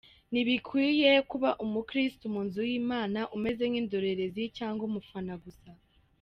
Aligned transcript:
Ntibikwiye 0.31 1.11
ko 1.27 1.33
uba 1.37 1.51
umukristo 1.65 2.23
mu 2.33 2.41
nzu 2.47 2.61
y’Imana 2.69 3.19
umeze 3.35 3.63
nk’indorerezi 3.71 4.43
cyangwa 4.57 4.83
umufana 4.89 5.33
gusa. 5.43 5.69